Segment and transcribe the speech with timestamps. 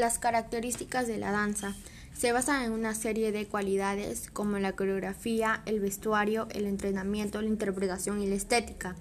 [0.00, 1.74] Las características de la danza
[2.16, 7.48] se basan en una serie de cualidades como la coreografía, el vestuario, el entrenamiento, la
[7.48, 8.96] interpretación y la estética.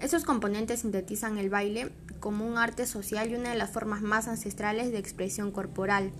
[0.00, 4.26] Esos componentes sintetizan el baile como un arte social y una de las formas más
[4.26, 6.10] ancestrales de expresión corporal.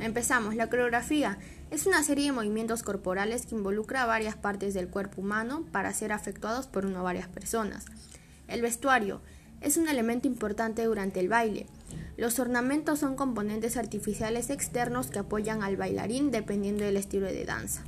[0.00, 0.54] Empezamos.
[0.54, 1.38] La coreografía
[1.70, 6.12] es una serie de movimientos corporales que involucra varias partes del cuerpo humano para ser
[6.12, 7.86] afectuados por una o varias personas.
[8.48, 9.22] El vestuario
[9.62, 11.66] es un elemento importante durante el baile.
[12.16, 17.82] Los ornamentos son componentes artificiales externos que apoyan al bailarín dependiendo del estilo de danza.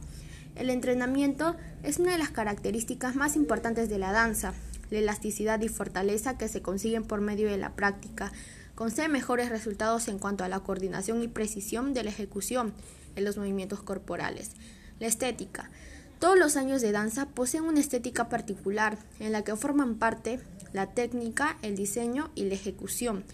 [0.55, 4.52] El entrenamiento es una de las características más importantes de la danza.
[4.91, 8.33] La elasticidad y fortaleza que se consiguen por medio de la práctica
[8.74, 12.74] concede mejores resultados en cuanto a la coordinación y precisión de la ejecución
[13.16, 14.52] en los movimientos corporales.
[15.00, 15.70] La estética.
[16.19, 20.41] Todos los años de danza poseen una estética particular en la que forman parte
[20.72, 23.24] la técnica, el diseño y la ejecución,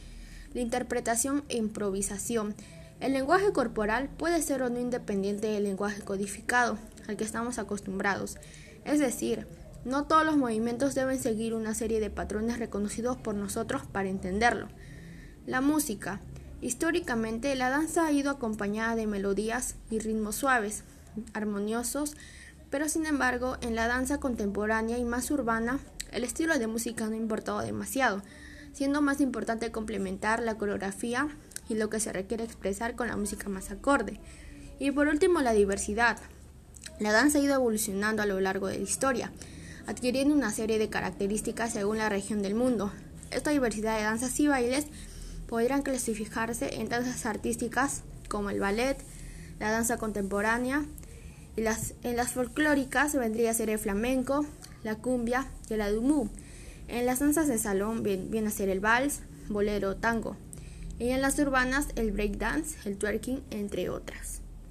[0.55, 2.55] la interpretación e improvisación.
[3.01, 8.39] El lenguaje corporal puede ser o no independiente del lenguaje codificado al que estamos acostumbrados,
[8.85, 9.47] es decir,
[9.85, 14.69] no todos los movimientos deben seguir una serie de patrones reconocidos por nosotros para entenderlo.
[15.47, 16.21] La música.
[16.63, 20.85] Históricamente, la danza ha ido acompañada de melodías y ritmos suaves,
[21.35, 22.17] armoniosos,
[22.71, 25.81] pero sin embargo, en la danza contemporánea y más urbana,
[26.13, 28.23] el estilo de música no ha importado demasiado,
[28.75, 31.29] siendo más importante complementar la coreografía
[31.69, 34.21] y lo que se requiere expresar con la música más acorde.
[34.79, 36.19] Y por último, la diversidad.
[36.99, 39.33] La danza ha ido evolucionando a lo largo de la historia,
[39.87, 42.93] adquiriendo una serie de características según la región del mundo.
[43.31, 44.87] Esta diversidad de danzas y bailes
[45.49, 48.99] podrían clasificarse en danzas artísticas como el ballet,
[49.61, 50.85] la danza contemporánea,
[51.57, 54.45] y las, en las folclóricas vendría a ser el flamenco,
[54.83, 56.29] la cumbia y la dumú.
[56.89, 60.37] En las danzas de salón viene a ser el vals, bolero, tango.
[60.99, 64.44] Y en las urbanas el breakdance, el twerking, entre otras.